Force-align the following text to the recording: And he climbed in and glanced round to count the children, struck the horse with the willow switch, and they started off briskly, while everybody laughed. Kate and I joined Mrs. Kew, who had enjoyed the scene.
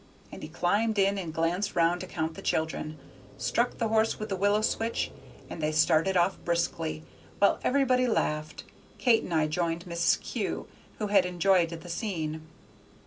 And 0.31 0.41
he 0.41 0.49
climbed 0.49 0.97
in 0.97 1.19
and 1.19 1.31
glanced 1.31 1.75
round 1.75 2.01
to 2.01 2.07
count 2.07 2.33
the 2.33 2.41
children, 2.41 2.97
struck 3.37 3.77
the 3.77 3.89
horse 3.89 4.17
with 4.19 4.29
the 4.29 4.35
willow 4.35 4.61
switch, 4.61 5.11
and 5.47 5.61
they 5.61 5.71
started 5.71 6.17
off 6.17 6.43
briskly, 6.43 7.03
while 7.37 7.59
everybody 7.63 8.07
laughed. 8.07 8.63
Kate 8.97 9.21
and 9.21 9.31
I 9.31 9.45
joined 9.45 9.85
Mrs. 9.85 10.19
Kew, 10.19 10.67
who 10.97 11.05
had 11.13 11.27
enjoyed 11.27 11.69
the 11.69 11.87
scene. 11.87 12.41